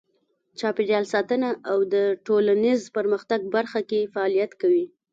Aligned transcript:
چاپیریال 0.59 1.05
ساتنه 1.13 1.49
او 1.71 1.77
د 1.93 1.95
ټولنیز 2.25 2.81
پرمختګ 2.95 3.39
برخه 3.55 3.79
کې 3.89 4.11
فعالیت 4.13 4.51
کوي. 4.61 4.85